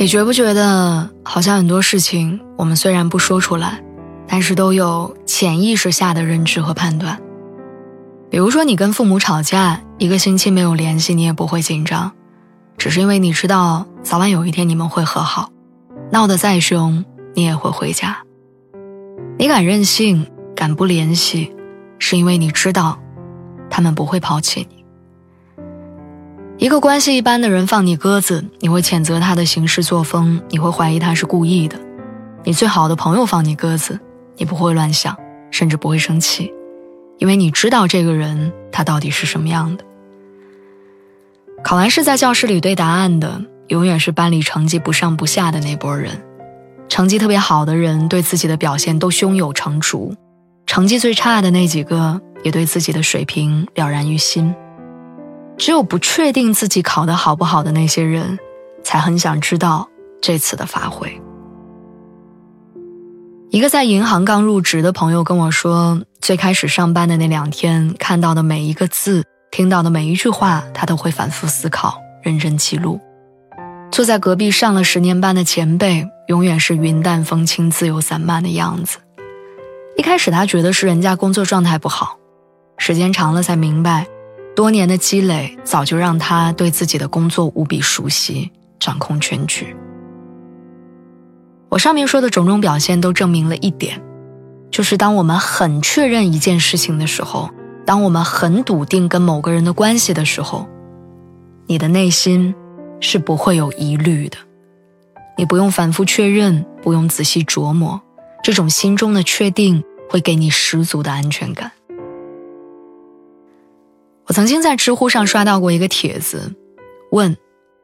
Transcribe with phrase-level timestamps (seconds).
[0.00, 3.84] 你觉不觉得，好像很多事情我们虽然不说出来，
[4.26, 7.20] 但是都有潜意识下的认知和判断。
[8.30, 12.10] 比如说，你跟父母吵架，一个星期没有联系，你也不会紧张，
[12.78, 15.50] 只是因为你知道早晚有一天你们会和好，
[16.10, 18.16] 闹得再凶，你也会回家。
[19.38, 21.54] 你敢任性，敢不联系，
[21.98, 22.98] 是因为你知道，
[23.68, 24.79] 他们不会抛弃你。
[26.60, 31.80] 一个关系一般的人放你鸽子，你会谴责他的行事作风，你会怀疑他是故意的。
[32.44, 33.98] 你最好的朋友放你鸽子，
[34.36, 35.16] 你不会乱想，
[35.50, 36.52] 甚至不会生气，
[37.16, 39.84] 因为你知道这个人他到底是什么样的。
[41.64, 46.22] 考完试在教室里对答案的，永远是班里成绩不上不下的那波人。
[46.90, 50.14] 成绩特别好的人对自己的表现都胸有成竹，
[50.66, 54.54] 成绩最差的那几个也对自己的水平了然于心。
[55.60, 58.38] 只有不确定自己考得好不好的那些人，
[58.82, 59.86] 才很想知道
[60.18, 61.20] 这次的发挥。
[63.50, 72.98] 一个在银行刚入职的朋友跟我说，最开始上班的那两天，看到的每一个字，听到的每一句话，他都会反复思考，认真记录。
[73.92, 78.96] 坐在隔壁上了十年班的前辈，永远是云淡风轻、自由散漫的样子。
[79.98, 82.16] 一开始他觉得是人家工作状态不好，
[82.78, 84.06] 时间长了才明白。
[84.60, 89.74] 多年的积累早就让他对自己的工作无比熟悉，掌控全局。
[91.70, 93.98] 我上面说的种种表现都证明了一点，
[94.70, 97.48] 就是当我们很确认一件事情的时候，
[97.86, 100.68] 当我们很笃定跟某个人的关系的时候，
[101.66, 102.54] 你的内心
[103.00, 104.36] 是不会有疑虑的。
[105.38, 107.98] 你不用反复确认，不用仔细琢磨，
[108.44, 111.72] 这种心中的确定会给你十足的安全感。
[114.30, 116.54] 我曾经在知乎上刷到过一个帖子，
[117.10, 117.36] 问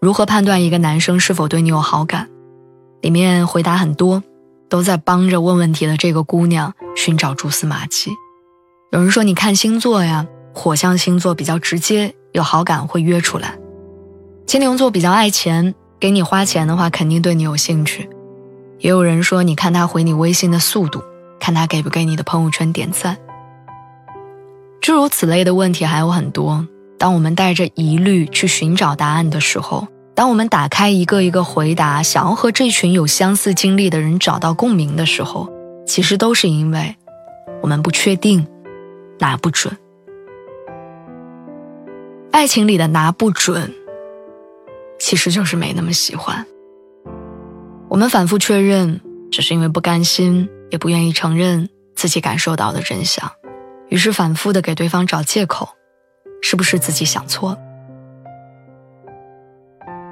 [0.00, 2.30] 如何判断一个男生是否对你有好感。
[3.02, 4.22] 里面回答很多，
[4.70, 8.10] 都在帮着问问题的这个姑娘寻找蛛丝马迹。
[8.90, 13.58] 有人说你看星座呀，火象星座比较直接，有好感会约出来。
[14.46, 18.08] 金牛座比较爱钱，给你花钱的话肯定对你有兴趣。
[18.78, 21.02] 也有人说你看他回你微信的速度，
[21.38, 23.18] 看他给不给你的朋友圈点赞。
[24.90, 26.66] 诸如此类的问题还有很多。
[26.98, 29.86] 当我们带着疑虑去寻找答案的时候，
[30.16, 35.48] 当我们打开一个一个回答，想要和这群有相似经历的人找到共鸣的时候，
[35.86, 36.96] 其实都是因为
[37.62, 38.44] 我们不确定，
[39.20, 39.78] 拿不准。
[42.32, 43.72] 爱情里的拿不准，
[44.98, 46.44] 其实就是没那么喜欢。
[47.88, 53.30] 我们反复确认，只是因为不甘心，也不愿意承认自己感受到的真相。
[53.90, 55.68] 于是反复的给对方找借口，
[56.40, 57.58] 是不是自己想错了？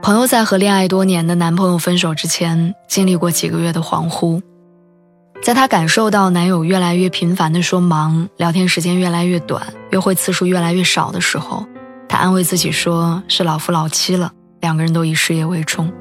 [0.03, 4.43] 朋友在和恋爱多年的男朋友分手之前，经历过几个月的恍惚，
[5.43, 11.65] 在她感受到男友越来越频繁的说忙，聊天时间越来越短，约会次数越来越少的时候，
[12.09, 15.93] 她安慰自己说是老夫老妻了，两个人都以事业为重。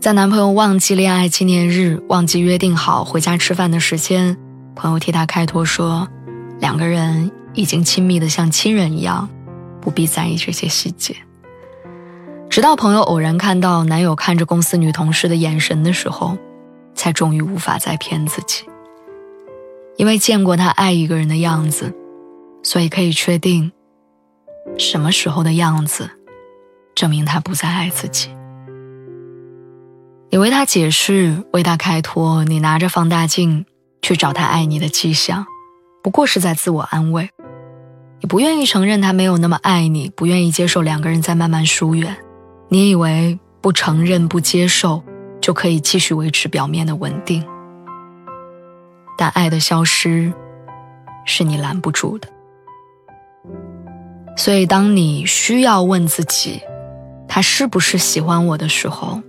[0.00, 4.36] 在男朋友忘记恋爱纪念日、忘记约定好回家吃饭的时间，
[4.76, 6.06] 朋友替他开脱说。
[6.60, 9.28] 两个人已经亲密的像亲人一样，
[9.80, 11.16] 不必在意这些细节。
[12.48, 16.36] 直到朋友偶然看到男友看着公司女同事的眼神的时候，
[16.94, 18.64] 才终于无法再骗自己。
[19.96, 21.94] 因为见过他爱一个人的样子，
[22.62, 23.70] 所以可以确定，
[24.78, 26.10] 什么时候的样子，
[26.94, 28.30] 证明他不再爱自己。
[30.30, 33.66] 你为他解释，为他开脱，你拿着放大镜
[34.02, 35.46] 去找他爱你的迹象。
[36.02, 37.28] 不过是在自我安慰，
[38.20, 42.16] 你不愿意承认他没有那么爱你，不愿意接受两个人在慢慢疏远。
[42.68, 45.02] 你以为不承认、不接受
[45.40, 47.44] 就可以继续维持表面的稳定，
[49.18, 50.32] 但爱的消失
[51.26, 52.28] 是你拦不住的。
[54.36, 56.62] 所以，当你需要问自己，
[57.28, 59.20] 他是不是喜欢我的时候，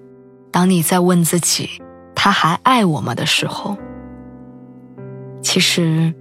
[0.51, 1.69] 当你在问自己，
[2.15, 3.75] 他还爱我吗的时候，
[5.41, 6.13] 其实。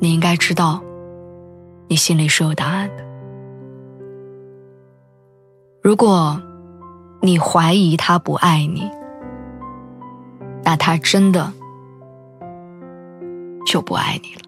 [0.00, 0.82] 你应该知道，
[1.88, 3.04] 你心里是有答案的。
[5.82, 6.40] 如果
[7.20, 8.90] 你怀疑他不爱你，
[10.62, 11.52] 那他真的
[13.66, 14.42] 就不爱你了。